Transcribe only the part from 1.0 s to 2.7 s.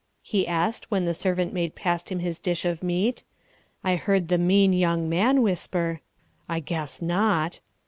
the servant maid passed him his dish